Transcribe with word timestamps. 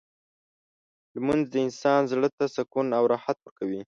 لمونځ 1.13 1.43
د 1.49 1.55
انسان 1.65 2.01
زړه 2.11 2.29
ته 2.37 2.45
سکون 2.55 2.87
او 2.97 3.03
راحت 3.13 3.37
ورکوي. 3.41 3.81